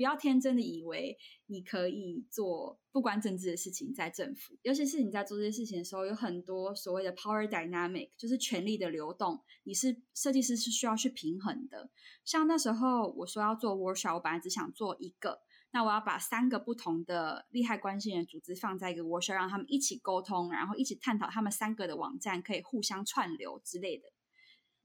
[0.00, 11.90] 不要天真的以为你可以做不关政治的事情，在政府，尤其是你在做这些事情的时候，有很多所谓的 power dynamic，就是权力的流动，你是设计师是需要去平衡的。
[12.24, 15.42] 像那时候我说要做 workshop，我本来只想做一个，
[15.72, 24.04] 那我要把三个不同的利害关系人组织放在一个 workshop，让他们一起沟通，然后一起探讨他们三个的网站可以互相串流之类的。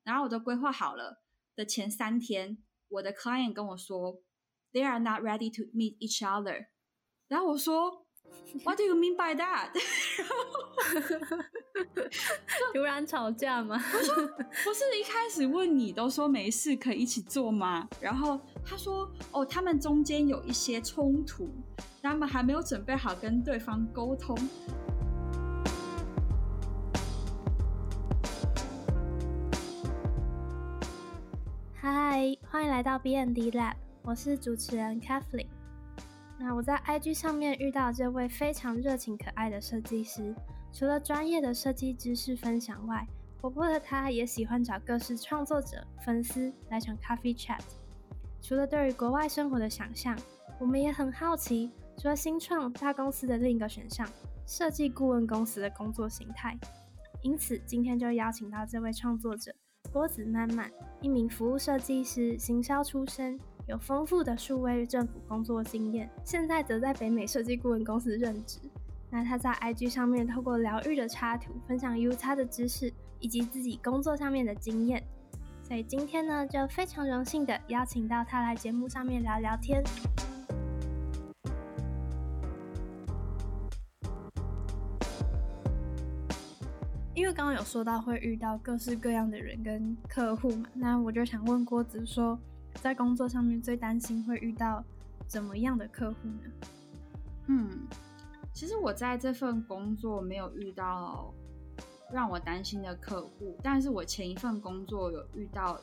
[0.03, 1.23] 然后我都规划好了
[1.55, 2.57] 的前三天，
[2.89, 4.21] 我的 client 跟我说。
[4.75, 6.65] They are not ready to meet each other。
[7.29, 8.05] 然后我说，
[8.65, 9.69] What do you mean by that？
[12.73, 13.81] 突然吵架吗？
[13.81, 14.15] 我说，
[14.65, 17.87] 不是一开始问你都说没事可以一起做吗？
[18.01, 21.49] 然后他说，哦，他们中间有一些冲突，
[22.01, 24.37] 他们还没有准备好跟对方沟通。
[31.75, 33.84] 嗨，欢迎来到 B N D Lab。
[34.07, 35.47] 我是主持人 Kathleen。
[36.37, 40.35] 那我在 IG 上面遇到这位非常热情可爱的设计师，
[40.71, 43.07] 除了专业的设计知识分享外，
[43.41, 47.61] 活泼的他也喜欢找各式创作者、粉丝来场 Coffee Chat。
[48.41, 50.15] 除了对于国外生活的想象，
[50.59, 54.07] 我们也很好奇，除了新创大公司的另一个选项——
[54.45, 56.55] 设计顾问公司的工作形态。
[57.23, 59.51] 因此，今天就邀请到这位创作者
[59.91, 60.69] 波子曼曼，
[61.01, 63.39] 一名服务设计师、行销出身。
[63.67, 68.59] 有丰富的数位政府工作经验，现在则在北美设计顾问公司任职。
[69.09, 75.03] 那他在 IG 上面透过疗愈的插图分享 U 叉的知识，以及自己工作上面的经验。
[75.63, 79.83] 所以今天呢，就非常荣幸的邀请到他来节目上面聊聊天。
[87.15, 92.39] 因为刚刚有说到会遇到各式各样的人跟客户嘛，那我就想问郭子说。
[92.85, 94.85] 在工作上面最担心会遇到
[95.25, 96.51] 怎么样的客户呢？
[97.47, 97.87] 嗯，
[98.53, 101.33] 其实我在这份工作没有遇到
[102.11, 105.81] 让我担心的客户，但是我前一份工作有遇到，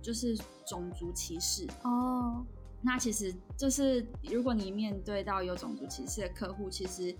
[0.00, 2.46] 就是种族歧视哦。
[2.80, 7.12] 那其实就是如果你面对到有种族歧视的客户，其实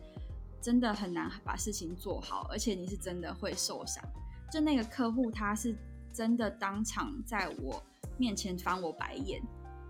[0.60, 4.04] 真的很难把事情做好，而且你是真的会受伤。
[4.52, 5.74] 就那个客户，他是
[6.12, 7.82] 真的当场在我。
[8.20, 9.42] 面前翻我白眼，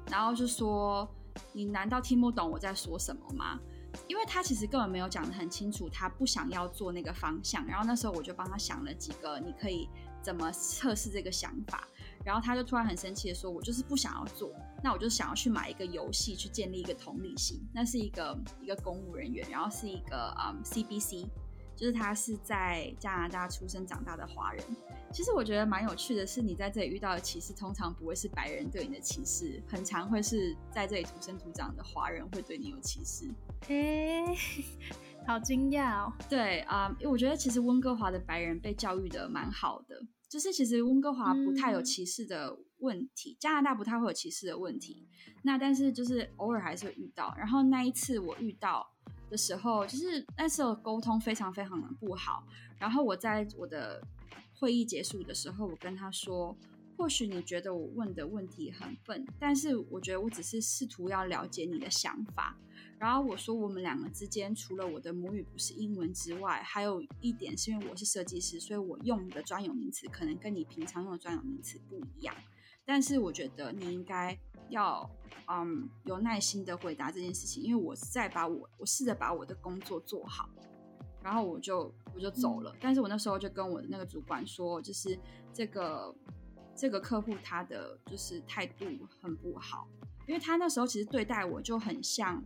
[0.09, 1.07] 然后就说
[1.53, 3.59] ：“你难道听不懂我在说什么吗？”
[4.07, 7.67] 因为他其实根本没有讲得很清楚，他不想要做那个方向。
[7.67, 9.89] 然后那时候我就帮他想了几个，你可以
[10.23, 11.89] 怎么测试这个想法。
[12.25, 17.61] 然后他就突然很生气的说：“我就是不想要做，那我就想要去买一个游戏去建立一个同理心。
[17.75, 21.27] 那是一个一个公务人员，然后是一个嗯 CBC。”
[21.81, 24.63] 就是他是在加拿大出生长大的华人。
[25.11, 33.31] 其实我觉得蛮有趣的是，你在这里遇到的歧视，通常不会是白人对你的歧视，很常会是在这里土生土长的华人会对你有歧视。
[33.69, 34.27] 诶，
[35.27, 36.13] 好惊讶哦！
[36.29, 45.09] 对啊，因为我觉得其实温哥华的白人被教育的蛮好的，就是其实温哥华不太有歧视的问题，加拿大不太会有歧视的问题。
[45.45, 47.35] 那但是就是偶尔还是会遇到。
[47.39, 48.87] 然后那一次我遇到。
[49.31, 52.45] 的时候，就是那时候沟通非常非常的不好。
[52.79, 54.03] 然后我在我的
[54.59, 56.55] 会议结束的时候，我跟他说
[56.99, 62.57] ：“或许你觉得我问的问题很笨，但是我觉得我只是试图要了解你的想法。”
[62.99, 72.35] 然后我说：“我们两个之间，除了我的母语不是英文之外，还有一点是因为我是设计师，所以我用的专有名词可能跟你平常用的专有名词不一样。”
[72.85, 74.37] 但是我觉得你应该
[74.71, 75.09] 要，
[75.49, 80.49] 嗯，有耐心的回答这件事情，因为我在把我，我试着把我的工作做好，
[81.23, 82.75] 然后我就我就走了。
[82.81, 85.19] 但是我那时候就跟我的那个主管说，就是
[85.53, 86.15] 这个
[86.75, 88.87] 这个客户他的就是态度
[89.21, 89.87] 很不好，
[90.27, 92.43] 因为他那时候其实对待我就很像，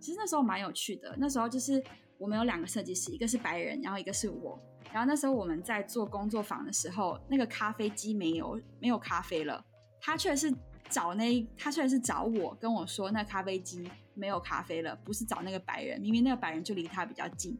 [0.00, 1.14] 其实那时候蛮有趣的。
[1.18, 1.82] 那时候就是
[2.18, 4.58] 我们有两个设计师，一个是白人，然后一个是我。
[4.92, 9.64] 然后那时候我们在做工作坊的时候，那个咖啡机没有没有咖啡了。
[10.00, 10.54] 他却是
[10.90, 17.58] 找那，他虽然是找我跟我说，那咖啡机没有咖啡了，不是找那个白人，明明那个白人就离他比较近，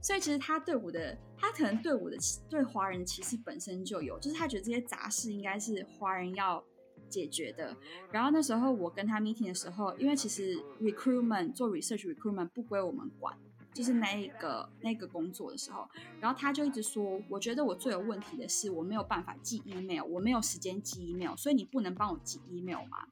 [0.00, 2.16] 所以其实他对我的，他可能对我的
[2.48, 6.64] 对华人歧视本身就有，就是他觉得这些杂事应该是华人要
[7.08, 7.76] 解决的。
[8.10, 13.36] 然后那时候我跟他 meeting 的时候，因为其实 recruitment 做 research recruitment 不归我们管。
[13.72, 15.88] 就是那一个那个工作的时候，
[16.20, 23.06] 然后他就一直说，我觉得我最有问题的是我没有办法寄 email，我没有时间寄 email，所以你不能帮我寄 email 吗？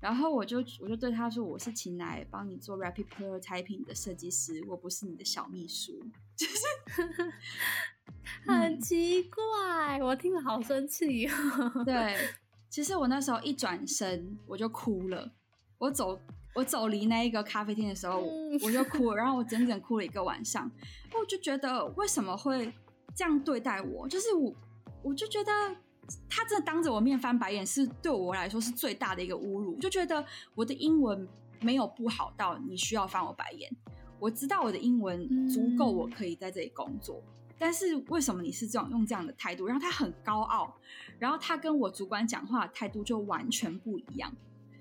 [0.00, 5.92] 然后我就我就对他说，我是请来帮你做 rapid prototyping 的设计师，我不是你的小秘书，
[6.34, 6.64] 就是
[8.50, 11.28] 很奇怪，我听了好生气。
[11.84, 12.16] 对，
[12.70, 15.32] 其实我那时候一转身我就哭了。
[15.76, 16.18] 我走
[16.54, 18.20] 我走离那一个咖啡厅的时候，
[18.62, 20.70] 我就哭了，然后我整整哭了一个晚上。
[21.18, 22.72] 我就觉得为什么会
[23.14, 24.08] 这样对待我？
[24.08, 24.54] 就是我，
[25.02, 25.52] 我就觉得
[26.28, 29.76] 他真的当着我面翻白眼，是对我来说是最大的一个侮辱。
[29.78, 30.24] 就觉得
[30.54, 31.28] 我的英文
[31.60, 33.70] 没有不好到你需要翻我白眼。
[34.18, 37.22] 我知道我的英文足够，我可以在这里工作。
[37.58, 39.66] 但是为什么你是这种用这样的态度？
[39.66, 40.74] 然后他很高傲，
[41.18, 44.34] 然后他跟我主管讲话的态度就完全不一样，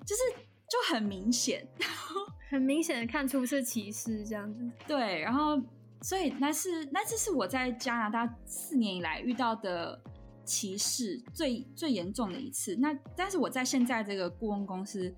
[0.05, 0.21] 就是
[0.69, 1.67] 就很明显，
[2.49, 4.69] 很明显的看出是歧视这样子。
[4.87, 5.61] 对，然后
[6.01, 9.99] 所以那是那次是我在加拿大四年以来遇到的
[10.45, 12.75] 歧视最最严重的一次。
[12.75, 15.13] 那但是我在现在这个顾问公司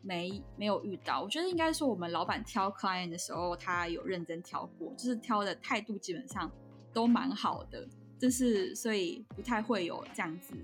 [0.00, 1.22] 没没有遇到。
[1.22, 6.50] 我觉得应该说我们老板挑 client 的时候，他有认真挑过，就是挑的态度基本上。
[6.94, 7.88] 都蛮好的，
[8.20, 10.54] 就是所以不太会有这样子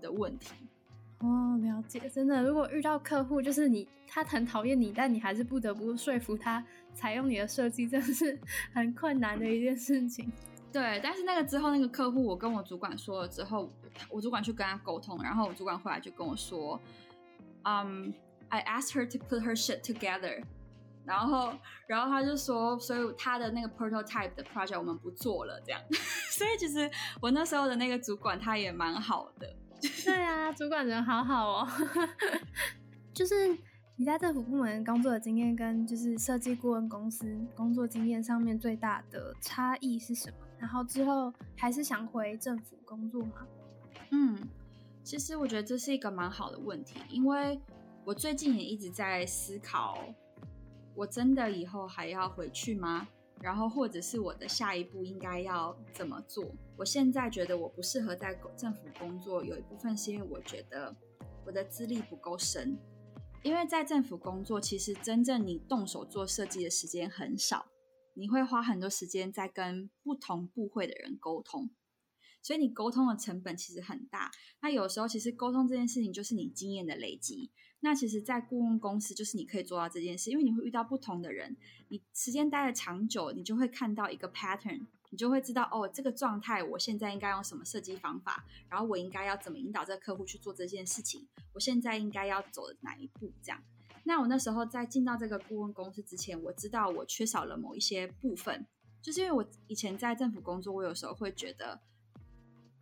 [0.00, 0.54] 的问题。
[1.24, 2.00] 哦，了解。
[2.10, 6.62] 真的，如果遇到客户就是你，他很讨厌你，但你还是不得不说服他
[6.92, 8.38] 采用你的设计，真的是
[8.74, 10.30] 很困难的一件事情。
[10.70, 13.72] 对，但是那个之后，那个客户我跟我主管说了之后，
[14.10, 16.78] 我主管去跟他沟通，然后我主管回来就跟我说，
[17.62, 18.12] 嗯
[18.50, 20.42] ，I asked her to put her shit together。
[21.06, 21.52] 然后，
[21.86, 25.80] 然后他就说，所以他的那个 prototype 的 project 我们不做了，这样。
[26.30, 29.54] 所以其实我那时候的那个主管他也蛮好的。
[30.04, 31.68] 对啊，主管人好好哦。
[33.12, 33.56] 就是
[33.96, 40.36] 你在政府部门工作的经验，跟就是设计顾问公司工作经验上面最大的差异是什么？
[40.58, 43.46] 然后之后还是想回政府工作吗？
[44.10, 44.38] 嗯，
[45.02, 47.60] 其实我觉得这是一个蛮好的问题，因为
[48.04, 49.98] 我最近也一直在思考。
[50.96, 53.08] 我真的以后还要回去吗？
[53.44, 56.42] 然后或者是我的下一步应该要怎么做？
[56.78, 60.96] 我现在觉得我不适合在政府工作，有一部分是因为我觉得
[61.44, 62.74] 我的资历不够深。
[63.42, 67.66] 因为在政府工作，其实真正你动手做设计的时间很少，
[68.14, 71.68] 你会花很多时间在跟不同部会的人沟通，
[72.44, 74.30] 所以你沟通的成本其实很大。
[74.60, 77.50] 那有时候其实沟通这件事情就是你经验的累积。
[77.80, 81.54] 那其实，在顾问公司，就是你可以做到这件事，因为你会遇到不同的人，
[81.88, 93.30] 你时间待的长久，你就会看到一个 pattern，你就会知道哦，这个状态我现在应该用什么设计方法，然后我应该要怎么引导这个客户去做这件事情，我现在应该要走哪一步？
[93.42, 93.62] 这样。
[94.04, 98.66] 那我那时候在进到这个顾问公司之前，我知道我缺少了某一些部分，
[99.02, 101.82] 就是因为我以前在政府工作，我有时候会觉得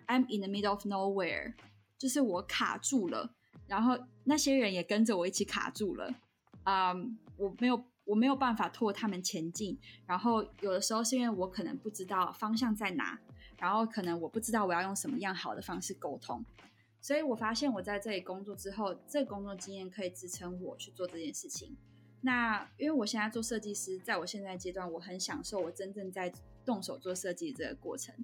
[0.07, 1.55] I'm in the middle of nowhere，
[1.99, 3.35] 就是我卡住了。
[3.67, 6.15] 然后那些人也跟着我一起卡住了，
[6.65, 6.93] 啊，
[7.37, 9.79] 我没有我没有办法拖他们前进。
[10.07, 13.19] 然后有的时候是因为我可能不知道方向在哪，
[13.59, 16.45] 然后可能我不知道我要用什么样好的方式沟通。
[17.01, 21.77] 所以我发现我在这里工作之后，这个工作经验可以支撑我去做这件事情。
[22.21, 26.33] 那因为我现在做设计师，在我现在阶段，我很享受我真正在。
[26.65, 28.15] 动手做设计这个过程，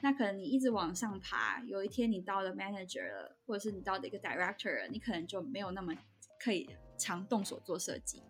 [0.00, 5.94] 那可能你一直往上爬，有一天你到了 manager 了，或者是你到了一个 director，你可能就没有那么
[6.38, 8.22] 可以常动手做设计，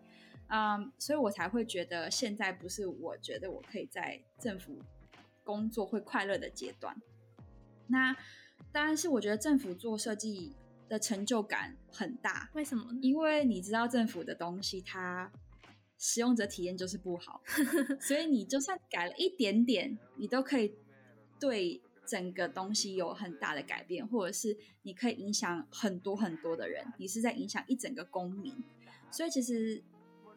[0.47, 4.79] 嗯，所以我才会觉得现在不是我觉得我可以在政府
[5.43, 6.95] 工作会快乐的阶段。
[7.87, 8.15] 那
[8.71, 10.55] 当然是我觉得政府做设计
[10.87, 12.97] 的成就感很大，为什么？
[13.01, 15.31] 因为你知道政府的东西它。
[15.99, 17.41] 使用者体验就是不好，
[17.99, 20.75] 所以你就算改了一点点，你都可以
[21.39, 28.55] 对整个东西有很大的改变，或者是你可以影响很多很多的人，你是在影响一整个公民，
[29.11, 29.83] 所以其实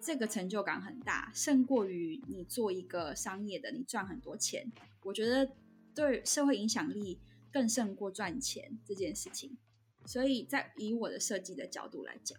[0.00, 4.70] 这个成就感很大，胜过于你做一个商业的，你赚很多钱。
[5.04, 5.52] 我觉得
[5.94, 7.18] 对社会影响力
[7.52, 9.56] 更胜过赚钱这件事情，
[10.04, 12.38] 所以在以我的设计的角度来讲。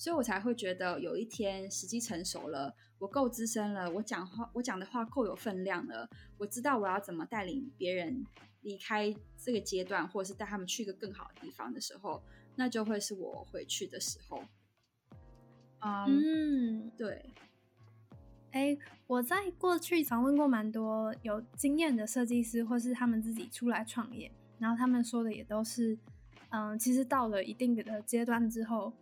[0.00, 8.24] 所以我才会觉得有一天时机成熟了，我够资深了，我讲话我讲的话够有分量了，我知道我要怎么带领别人
[8.62, 12.22] 离开这个阶段，或者是带他们去一个更好的地方的时候，
[12.56, 14.42] 那就会是我回去的时候。
[15.82, 17.34] 嗯，对。
[18.52, 25.98] 哎，我在过去访问过蛮多有经验的设计师，或是他们自己出来创业，然后他们说的也都是，
[26.48, 28.94] 嗯，其实到了一定的阶段之后。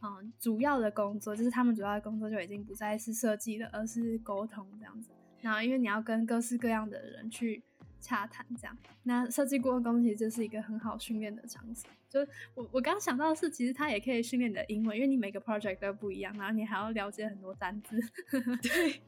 [0.00, 5.10] 嗯，主要的工作就是他们主要的工作就已经不再是设计了，而是沟通这样子。
[5.40, 7.62] 然后，因为你要跟各式各样的人去
[8.00, 11.90] 洽谈，这样，那设计顾问工其实就是一个很好训练的场所。
[12.08, 12.20] 就
[12.54, 18.00] 我我刚想到的是，其实它也可以训练你的英文，因为你每个 project 都不一样，然后你还要了解很多单字。
[18.62, 19.02] 对，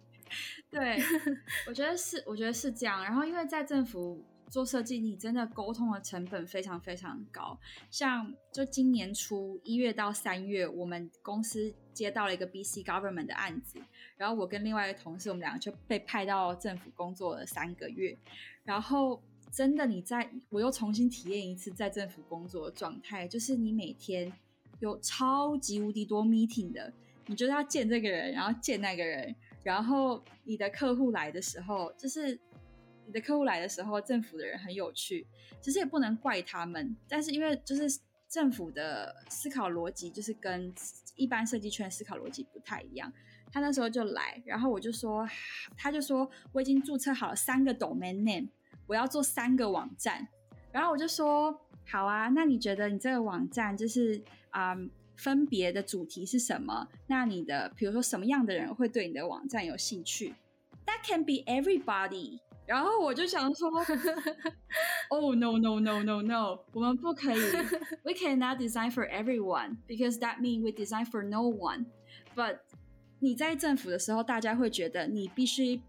[0.71, 0.99] 对，
[1.67, 3.03] 我觉得是，我觉得是这样。
[3.03, 7.59] 然后，因为在政府做设计，你真的沟通的成本非常非常高。
[7.91, 13.79] 像就今年初一月到三月，我们公司接到了一个 BC Government 的案子，
[14.17, 18.19] 然后我跟另外一个同事，我们两个就被派到政府工作了三个月。
[18.65, 24.33] 然后真的，你在我又重新体验一次在政府工作的状态，就是你每天
[24.81, 26.93] 有超级无敌多 meeting 的，
[27.27, 32.39] 你就是要见这个人，然后见那个人，然后你的客户来的时候，就是
[33.11, 35.27] 你的客户来的时候，政府的人很有趣，
[35.61, 37.99] 其实也不能怪他们，但是因为就是
[38.29, 40.73] 政府的思考逻辑就是跟
[41.17, 43.13] 一般设计圈思考逻辑不太一样。
[43.51, 45.29] 他那时候就来，然后我就说，
[45.77, 48.47] 他就说我已经注册好了三个 domain name，
[48.87, 50.29] 我要做三个网站。
[50.71, 54.77] 然后我就说好啊，那你觉得你这个网站就是啊、
[55.17, 56.87] 分别的主题是什么？
[57.09, 60.33] 那你的比如说什么样的人会对你的网站有兴趣
[60.87, 62.39] ？That can be everybody。
[62.70, 63.70] 然后我就想说，
[65.10, 67.40] Oh no no no no no，我们不可以，
[68.04, 72.58] We cannot design for everyone because that means we design for no one。But
[73.20, 75.80] 你在政府的时候，大家会觉得你必须，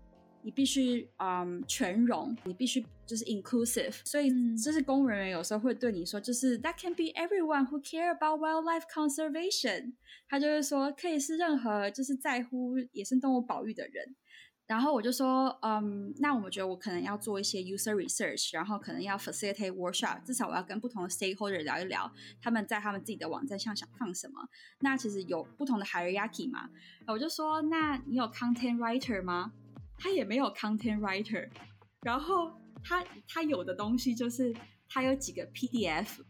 [0.42, 3.94] 你必须，嗯，全容，你必须就是 inclusive。
[4.04, 9.94] 所以，嗯就是公务人员有时候会对你说，就是 that can be everyone who care about wildlife conservation。
[10.28, 14.14] 他就会说，可以是任何就是在乎野生动物保育的人。
[14.71, 22.09] 然后我就说，嗯，那我们觉得我可能要做一些 user research，然后可能要 facilitate workshop，至少我要跟不同的 stakeholder 聊一聊，
[22.41, 24.39] 他们在他们自己的网站上想放什么。
[24.79, 26.69] 那其实有不同的 hierarchy 嘛，
[27.05, 29.51] 我就说，那你有 content writer 吗？
[29.97, 31.49] 他也没有 content writer，
[32.03, 34.55] 然后他他有的东西就是
[34.87, 36.21] 他有几个 PDF，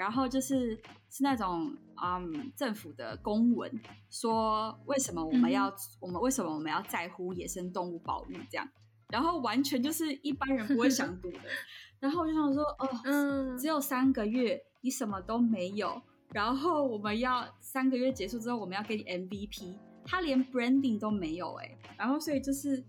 [0.00, 0.74] 然后就是
[1.10, 3.70] 是那种嗯政府的公文，
[4.08, 8.66] 说为什么我们要、我们为什么我们要在乎野生动物保育这样，
[9.12, 11.40] 然后完全就是一般人不会想读的，
[12.00, 13.58] 然后我就想说，哦，嗯。
[13.58, 16.00] 只有三个月，你什么都没有，
[16.32, 19.76] 然后我们要三个月结束之后，我们要给你 MVP，
[20.06, 22.82] 他连 branding 都没有哎、然后所以就是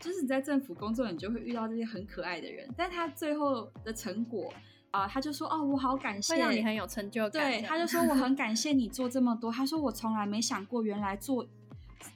[0.00, 4.52] 就是你在政府工作，你就会遇到这些很可爱的人，但他最后的成果
[5.02, 7.30] 啊、他就说哦，我好感谢，会让你很有成就感。
[7.30, 9.52] 对，他就说我很 感谢你做这么多。
[9.52, 11.46] 他说我从来没想过，原来做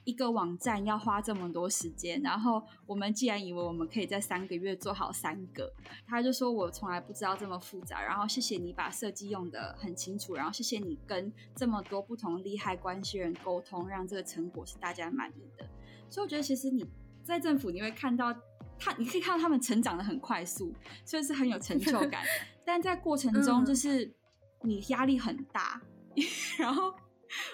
[0.03, 2.21] 一个网站要花这么多时间。
[2.21, 5.71] 然后我们既然以为我们可以在三个月做好三个，
[6.07, 8.01] 他就说我从来不知道这么复杂。
[8.01, 15.65] 然后谢谢你把设计用的很清楚，然后谢谢你跟这么多不同利害关系人沟通，让这个成果是大家满意的。
[16.09, 16.85] 所以我觉得其实你
[17.23, 18.33] 在政府你会看到。
[18.81, 20.73] 他，你可以看到他们成长的很快速，
[21.05, 22.23] 所以是很有成就感。
[22.65, 24.11] 但在过程中，嗯就是
[24.63, 25.79] 你压力很大。
[26.59, 26.93] 然后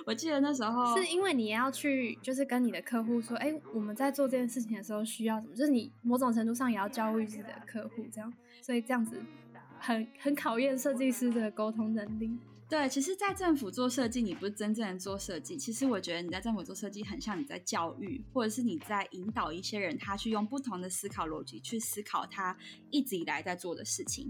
[0.06, 9.22] 我记得那时候是因为你要去，就是跟你的客户说，哎、我们在做这件事情的时候需要什么，就是你某种程度上也要教育自己的客户，这样，所以这样子
[9.80, 12.40] 很很考验设计师的沟通能力。
[12.70, 15.56] 对，其实，在政府做设计，你不是真正的做设计。
[15.56, 22.58] 其实，我觉得你在政府做设计，很像你在教育，或者是你在引导一些人，他去用不同的思考逻辑去思考他
[22.90, 24.30] 一直以来在做的事情。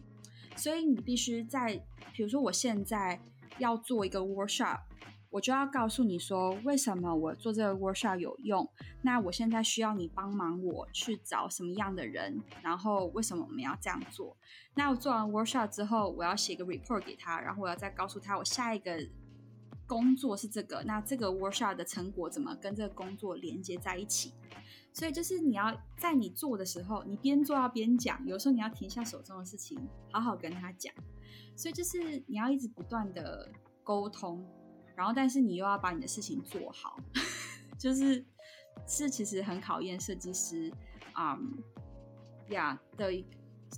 [0.56, 3.20] 所以，你必须在，比如说，我现在
[3.58, 4.82] 要做一个 workshop，
[5.38, 8.68] 我就要告诉你说，为什么我做这个 workshop 有用。
[9.04, 14.36] 那我现在需要你帮忙我去找什么样的人，然后为什么我们要这样做？
[14.74, 18.98] 那我做完 workshop 之后，我要写个 report 给他，然后我要再告诉他我下一个
[19.86, 24.34] 工作是这个，那这个 workshop 的成果怎么跟这个工作连接在一起？
[24.92, 30.92] 所以就是你要在你做的时候，你边做要边讲，有时候你要停下手中的事情，好好跟他讲。
[31.56, 33.52] 所以就是你要一直不断的
[33.84, 34.44] 沟通，
[34.98, 36.98] 然后但是你又要把你的事情做好，
[37.78, 38.26] 就是
[38.88, 40.72] 是其实很考验设计师，
[41.14, 41.38] 啊
[42.50, 43.24] 呀的一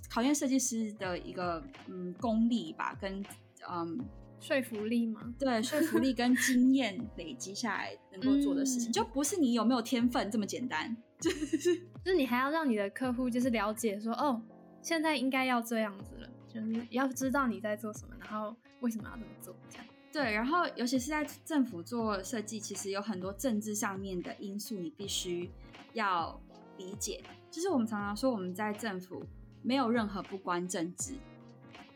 [0.08, 3.22] 考验设计师的一个嗯功力吧，跟
[3.68, 3.98] 嗯
[4.40, 5.20] 说服力吗？
[5.38, 14.40] 对说服力跟经验累积下来能够做的事情， 嗯就不是你有没有天分这么简单， 就是就是你还要让你的客户就是了解说，哦，
[14.80, 19.86] 现在应该要这样子了，就是要知道你在做什么，然后为什么要这么做，这样。
[20.12, 25.48] 对，然后尤其是在政府做设计，其实有很多政治上面的因素，你必须
[25.92, 26.40] 要
[26.78, 27.22] 理解。
[27.50, 29.24] 就是我们常常说，我们在政府
[29.62, 31.14] 没有任何不关政治，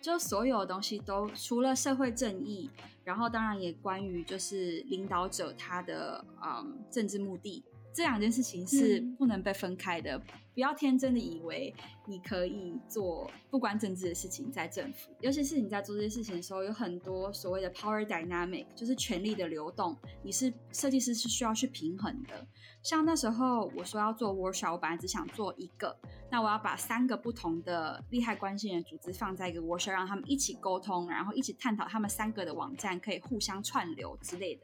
[0.01, 2.71] 就所有的东西都除了社会正义，
[3.03, 10.21] 然后当然也关于就是领导者他的嗯政治目的这两件事情是不能被分开的。
[10.55, 11.75] 不要天真的以为
[12.07, 22.47] 你可以做不关政治的事情，在政府，尤其是你在做这些事情的时候，有很多所谓的 power dynamic，就是权力的流动，你是设计师是需要去平衡的。
[22.85, 25.99] 像那时候我说要做 workshop，我本来只想做一个，
[26.31, 34.63] 那我要把三个不同的利害关系人组织放在一个 workshop，让他们一起沟通，然后一起探讨他们三个的网站可以互相串流之类的。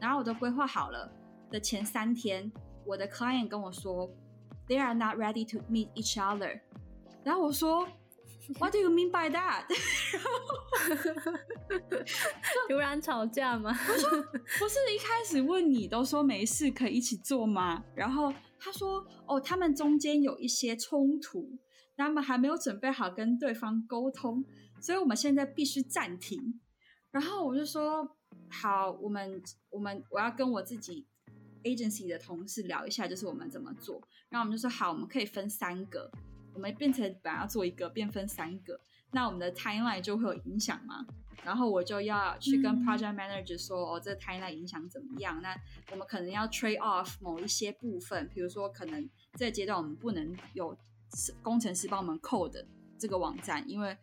[0.00, 1.08] 然后我都规划好了
[1.48, 2.50] 的前三天，
[2.84, 4.10] 我的 client 跟我说。
[4.68, 6.60] They are not ready to meet each other。
[7.24, 7.86] 然后我说，
[8.58, 9.64] What do you mean by that？
[12.68, 13.70] 突然吵架吗？
[13.70, 14.10] 我说，
[14.58, 17.84] 不是一开始问你都说没事可以一起做吗？
[17.94, 21.58] 然后他说，哦，他们中间有一些冲突，
[21.96, 24.44] 他们还没有准备好跟对方沟通，
[24.80, 26.60] 所以我们现在必须暂停。
[27.10, 28.16] 然后我就说，
[28.50, 31.06] 好，我们我们我要跟我自己。
[31.66, 36.10] Agency 的同事聊一下，就是我们怎么做，然后我们就说好，我们可以分三个，
[36.54, 38.80] 我们变成本来要做一个，变分三个，
[39.12, 41.04] 那我们的 timeline 就会有影响吗？
[41.44, 45.40] 然后我就要去跟 project manager 说，哦，这 timeline 影响怎么样？
[45.42, 45.54] 那
[45.90, 50.76] 我们可能要 trade off 某一些部分，比如说可能这个阶段我们不能有
[51.42, 52.64] 工程师帮我们 code
[52.98, 53.96] 这个网站，因为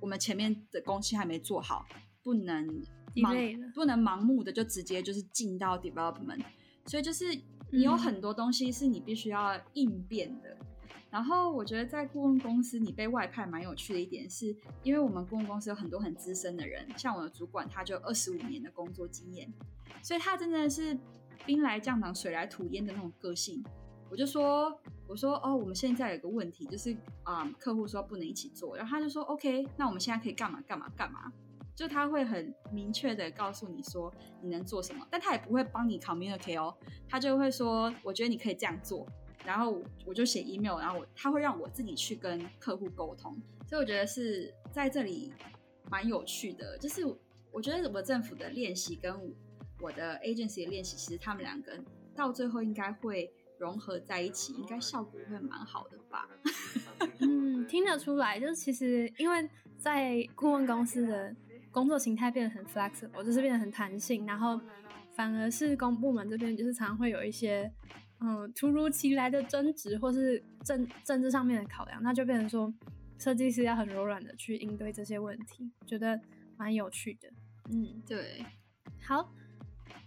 [0.00, 1.86] 我们前面的工期还没做好，
[2.22, 2.66] 不能
[3.14, 6.42] 盲不能盲目的就直接就是进到 development。
[6.88, 7.26] 所以就是
[7.70, 10.56] 你有很多东西是你必须要应变的。
[11.10, 19.50] 然后我觉得在顾问公司，你被外派蛮有趣的一点是，因为我们顾问公司有很多很资深的人，像我的主管他就二十五年的工作经验，
[20.02, 20.98] 所以他真的是
[21.46, 23.62] 兵来将挡，水来土掩的那种个性。
[24.10, 31.32] 我就说，我说哦，我们现在有个问题，就是啊，客户说不能一起做，然后他就说 OK，那我们现在可以干嘛干嘛干嘛。
[31.78, 36.76] 就他会很明确的告诉你说你能做什么，但他也不会帮你 communicate 哦，
[37.08, 39.06] 他就会说我觉得你可以这样做，
[39.44, 45.32] 然后我就写 email，然后我他会让我自己去跟客户沟通，所以我觉得是在这里
[45.88, 47.06] 蛮有趣的，就是
[47.52, 49.14] 我觉得我政府的练习跟
[49.80, 51.78] 我的 agency 的练习，其实他们两个
[52.12, 56.28] 到最后应该会融合在一起，应该效果会蛮好的吧？
[57.22, 61.32] 嗯，听得出来，就是其实因为在顾问公司的。
[61.70, 64.60] 工作形态变得很 flexible，就是变得很弹性，然后
[65.14, 67.70] 反而是公部门这边就是常常会有一些
[68.20, 72.72] 嗯突如其来的争执，或是政政治上面的考量，那就变成说
[73.18, 76.20] 设计师要很柔软的去应对这些问题，觉得
[76.56, 77.28] 蛮有趣的。
[77.70, 78.44] 嗯，对。
[79.06, 79.32] 好，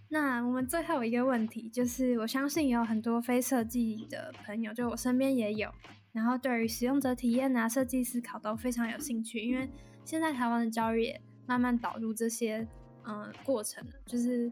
[0.08, 5.70] 那我们最后一个问题就是，我相信有很多非设计的朋友，就我身边也有，
[6.12, 9.70] 然后对于使用者体验啊、设计思考都非常有兴趣，因为
[10.04, 11.20] 现在台湾的教育也。
[11.52, 12.66] 慢慢导入这些
[13.04, 14.50] 嗯过程，就是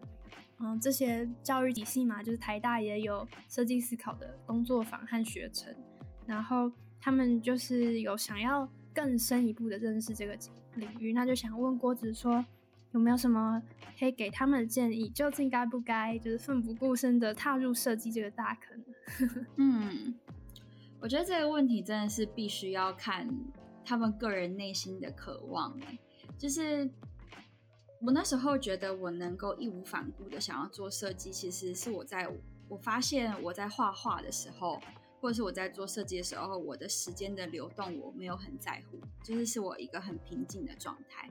[0.58, 5.74] 嗯这些教育体系嘛，就是台大也有设计思考的工作坊和学程，
[6.26, 10.36] 然后他们就是有想要更深一步的认识这个
[10.74, 12.44] 领域，那就想问郭子说
[12.92, 13.62] 有没有什么
[13.98, 18.84] 可以给他们的建议，究竟该不该就是奋不顾身的踏入设计这个大坑？
[19.56, 20.14] 嗯，
[21.00, 23.26] 我觉得这个问题真的是必须要看
[23.86, 25.80] 他们个人内心的渴望。
[26.40, 26.88] 就是
[28.00, 32.26] 我那时候觉得我能够义无反顾的想要做设计，其实是我在
[32.66, 34.80] 我发现我在画画的时候，
[35.20, 41.28] 或者是我在做设计的时候，我的时间的流动我没有很在乎，就是是我一个很平静的状态。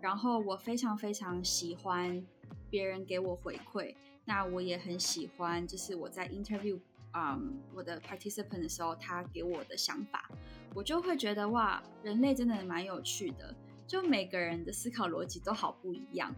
[0.00, 2.24] 然后我非常非常喜欢
[2.70, 6.78] 别人给我回馈，那我也很喜欢，就是我在 interview
[7.10, 7.36] 啊
[7.74, 10.30] 我的 participant 的时候，他给我的想法，
[10.72, 13.52] 我就会觉得哇，人类真的蛮有趣的。
[13.86, 16.34] 就每个人的思考逻辑都好不一样，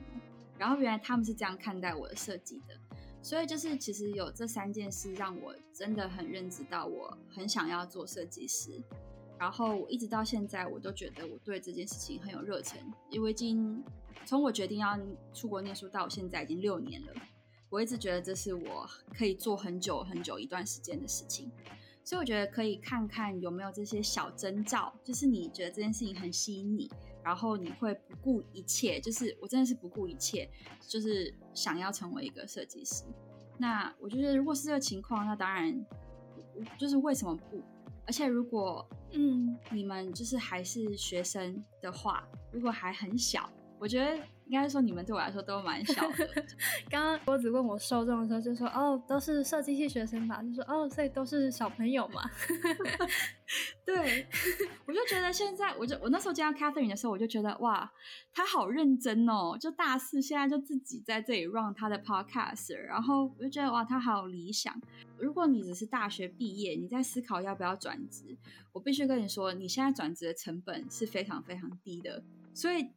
[0.58, 2.78] 然后原来他们是这样看待我的设计的，
[3.22, 8.82] 所以就是其实有这三件事让我真的很认知到我很想要做设计师，
[9.38, 12.80] 然后我一直到现在我都觉得我对这件事情很有热忱，
[13.10, 13.82] 因为已经
[14.26, 14.98] 从我决定要
[15.32, 17.12] 出国念书到现在已经六年了，
[17.68, 21.50] 我一直觉得这是我可以做很久很久一段时间的事情。
[22.06, 26.90] 所以我觉得可以看看有没有这些小征兆，就是你觉得这件事情很吸引你，
[27.24, 30.48] 然后你会不顾一切，就是我真的是不顾一切，
[30.80, 33.04] 就是想要成为一个设计师。
[33.56, 35.84] 那我觉得如果是这个情况，那当然
[36.78, 37.62] 就是为什么不？
[38.06, 46.28] 而且如果嗯你们就是还是学生的话，如果还很小，我觉得应该说你们对我来说都蛮小的。
[46.88, 50.42] 刚刚郭子问我受众的时候，就说哦，都是设计系学生吧？
[50.42, 52.22] 就说哦，所以都是小朋友嘛。
[53.84, 54.26] 对，
[54.86, 57.90] 我就觉得现在，我就我那时候见到 Catherine 的时候，我就觉得哇，
[58.32, 64.80] 他好认真哦，就大四现在就自己在这里 run 他的 podcast，然后我就觉得哇，他好理想。
[65.18, 68.36] 如果你只是大学毕业，你在思考要不要转职，
[68.72, 72.22] 我必须跟你说，你现在转职的成本是非常非常低的，
[72.54, 72.88] 所以。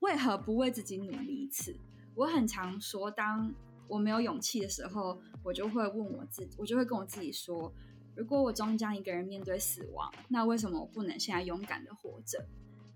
[0.00, 1.76] 为何不为自己努力一次？
[2.14, 3.54] 我很常说，当
[3.88, 7.72] 我没有勇气的时候，我就会问我自己，我就会跟我自己说：
[8.14, 12.44] 如果我终将一个人面对死亡，那为什么我不能现在勇敢的活着？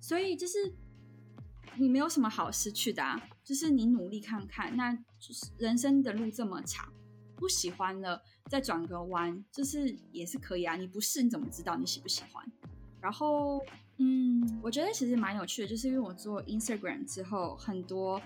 [0.00, 0.74] 所以就是
[1.76, 6.92] 你没有什么好失去的啊，就是你努力看看，那就是人生的路这么长，
[7.36, 10.76] 不喜欢了再转个弯，就是也是可以啊。
[10.76, 12.50] 你不试你怎么知道你喜不喜欢？
[13.00, 13.60] 然后。
[13.98, 18.20] 嗯，我觉得其实蛮有趣的，就是因为我做 Instagram 之后，很多，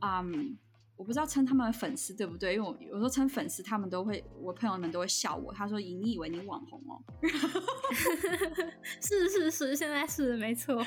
[0.00, 0.58] 嗯，
[0.96, 7.00] 我不知道称他们粉丝对不对，因为我有时候称粉丝，他们都会，我朋友们都会笑我，他说：“你以为你网红哦？”
[9.00, 10.74] 是是是，现在是没错。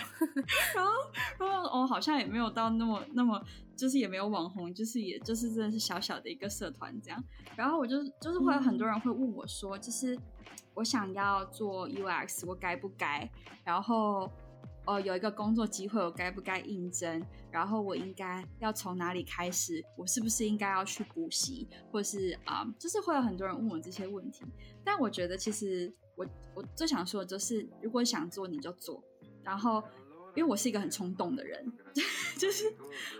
[0.75, 0.91] 然后，
[1.39, 3.43] 然后哦，好像也没有到那么那么，
[3.75, 7.23] 就是也没有网红，就是也就是真的是小小的一个社团这样。
[7.55, 10.15] 然后我就就是会有很多人会问我说，就是。
[10.75, 13.29] 我想要做 UX，我该不该？
[13.63, 14.29] 然后，
[14.85, 17.23] 呃，有一个工作机会，我该不该应征？
[17.51, 19.83] 然后我应该要从哪里开始？
[19.97, 21.67] 我是不是应该要去补习？
[21.91, 24.43] 或者是啊，就是会有很多人问我这些问题。
[24.83, 29.03] 但我觉得，其实我我最想说的就是，如果想做，你就做。
[29.43, 29.83] 然后，
[30.35, 31.71] 因为我是一个很冲动的人，
[32.37, 32.73] 就是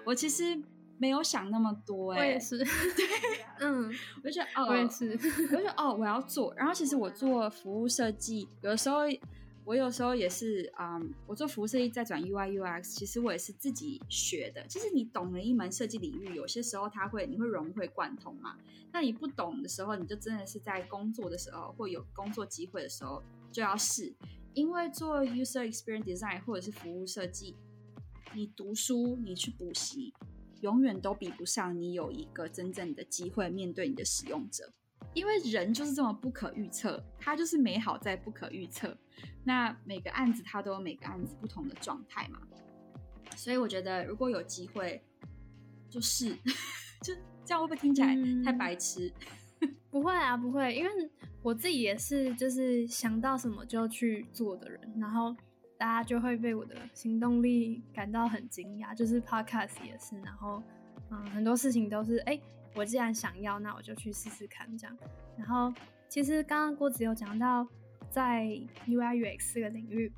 [0.06, 0.62] 我其实。
[1.00, 2.66] 没有想那么多，哎，我也是，对，
[3.60, 3.92] 嗯，
[4.24, 6.54] 我就觉得，哦，我也是，我就觉得，哦，我要做。
[6.56, 9.00] 然后其实我做服务设计，有的时候
[9.66, 14.66] 我有时候也是，嗯，我做服务设计再转 UI UX，其实我也是自己学的。
[14.68, 18.58] 其实你懂了一门设计领域，有些时候它会你会融会贯通嘛。
[18.92, 24.14] 那你不懂的时候，你就真的是在工作的时候或有工作机会的时候就要试，
[24.54, 27.56] 因为做 user experience design 或者是服务设计，
[28.34, 30.14] 你读书，你去补习。
[30.64, 34.72] 永远都比不上你有一个真正的机会面对你的使用者，
[35.14, 38.98] 因为人就是这么不可预测，它就是美好在不可预测。
[39.44, 42.40] 那每个案子它都有每个案子不同的状态嘛，
[43.36, 45.04] 所以我觉得如果有机会，
[45.90, 46.34] 就是
[47.04, 49.12] 就这样会不会听起来太白痴？
[49.92, 50.90] 不会啊，不会，因为
[51.42, 55.36] 我自己也是就是想到什么就去做的人，然后。
[55.78, 60.62] 大家就会被我的行动力感到很惊讶，就是 podcast 也是，然后
[61.10, 62.40] 嗯，很多事情都是哎，
[62.76, 64.98] 我既然想要，那我就去试试看这样。
[65.38, 65.74] 然后
[66.08, 67.68] 其实刚刚郭子有讲到，
[68.10, 68.46] 在
[68.88, 70.12] UI UX 这个领域，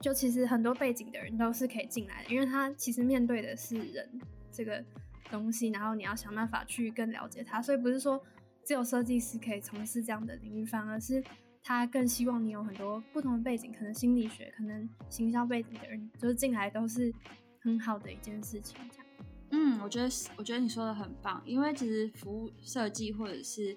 [0.00, 4.82] 就其实很多背景的人都是可以进来的，因为他其实面对的是人这个
[5.30, 8.20] 东西，然后你要想办法去更了解他，所以不是说
[8.64, 11.22] 只有设计师可以从事这样的领域，反而是。
[11.62, 17.12] 他更希望你有很多不同的背景，可能心理学、可能行销背景的人，就是进来都是
[17.60, 18.76] 很好的一件事情。
[18.90, 19.06] 这样，
[19.50, 23.76] 嗯，我觉得我觉得你说的很棒，因为其实服务设计或者是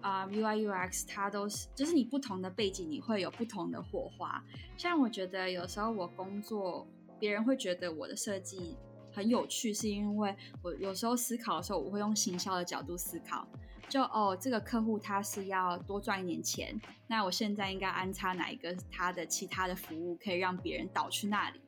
[0.00, 4.42] 啊 UI UX，它都是就是你不同的背景，你会有不同的火花。
[4.76, 6.86] 像我觉得有时候我工作，
[7.18, 8.76] 别人会觉得我的设计
[9.12, 13.46] 很有趣，是因为我有时候思考的时候，我会用行销的角度思考。
[13.88, 21.60] 就哦，这个客户他是要多赚一点钱，那我现在应该安插哪一个他的其他的服务，可以让别人导去那里？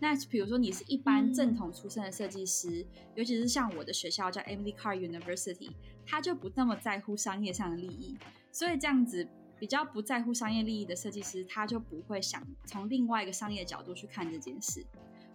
[0.00, 2.84] 那比如说你是一般正统出身的设计师，
[3.14, 5.70] 尤其是像我的学校叫 Emily Carr University，
[6.04, 8.16] 他就不那么在乎商业上的利益，
[8.50, 14.84] 所以这样子比较不在乎商业利益的设计师，他就不会想从另外一个商业角度去看这件事。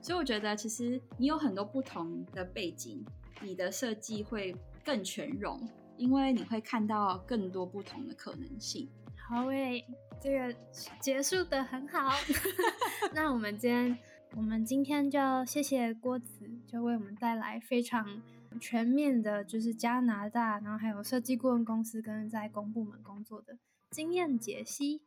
[0.04, 3.04] 所以我觉得其实你有很多不同的背景，
[3.42, 5.60] 你的设计会更全容。
[5.96, 8.89] 因为你会看到更多不同的可能性。
[9.16, 9.86] 好诶，
[10.20, 10.54] 这个
[11.00, 12.10] 结束的很好。
[13.13, 13.98] 那我们今天，
[14.36, 18.20] 我们今天就谢谢郭子，就为我们带来非常
[18.60, 23.56] 全面的，就是加拿大，然后还有设计顾问公司跟在公部门工作的
[23.92, 25.04] 经验解析。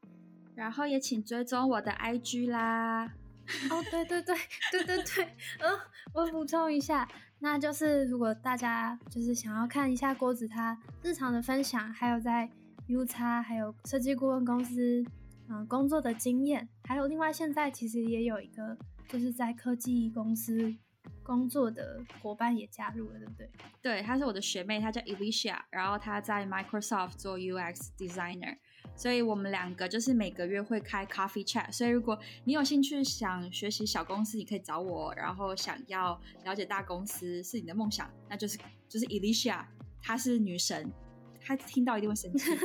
[0.54, 3.12] 然后也请追踪我的 IG 啦。
[3.70, 4.36] 哦，对对对
[4.72, 5.24] 对对对，
[5.58, 5.70] 呃，
[6.12, 7.08] 我补充一下。
[7.38, 12.50] 那就是如果大家就是想要看一下郭子他日常的分享，还有在
[12.86, 15.04] U 叉还有设计顾问公司
[15.50, 20.74] 嗯工作的经验，还有另外现在其实也有一个就是在科技公司
[21.22, 23.50] 工作的伙伴也加入了，对不对？
[23.82, 28.56] 对，她是我的学妹，她叫 Elisha，然后她在 Microsoft 做 UX designer。
[28.96, 31.70] 所以我们两个就是每个月会开 coffee chat。
[31.70, 39.64] 所以如果你有兴趣想学习小公司，你可以找我；然后想要了解大公司是你的梦想，那就是就是 Alicia，
[40.02, 40.90] 她是女神，
[41.40, 42.50] 她听到一定会生气，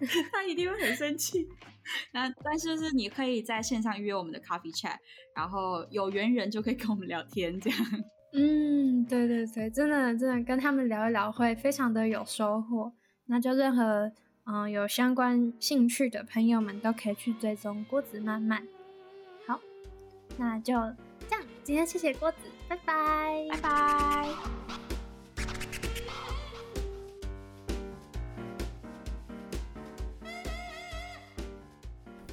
[0.32, 1.46] 她一定会很生气。
[2.12, 4.96] 那但是是你可以在线上预约我们的 coffee chat，
[5.34, 7.78] 然后有缘人就可以跟我们聊天这样。
[8.34, 12.92] 嗯，对对对，真的真的跟他们聊一聊会非常的有收获。
[13.24, 14.12] 那就任何
[14.50, 18.66] 嗯有相关兴趣的朋友们都可以去追踪郭子慢慢。
[19.46, 19.60] 好，
[20.38, 20.72] 那就
[21.28, 24.28] 这样，今天谢谢郭子，拜拜，拜拜。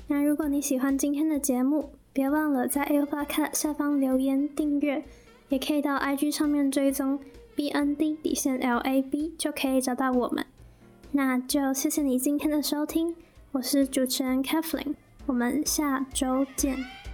[0.07, 5.03] 那如果你喜欢今天的节目，别忘了在 Apple Podcast 下方留言订阅，
[5.49, 7.19] 也可以到 IG 上面追踪
[7.57, 10.45] BND 底线 LAB 就可以找到我们。
[11.15, 13.15] 那就谢谢你今天的收听，
[13.53, 14.93] 我是主持人凯芙琳
[15.25, 17.04] 我们下周见。